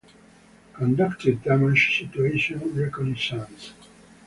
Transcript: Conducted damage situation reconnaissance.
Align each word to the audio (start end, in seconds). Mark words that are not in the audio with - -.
Conducted 0.73 1.43
damage 1.43 1.99
situation 1.99 2.59
reconnaissance. 2.73 3.73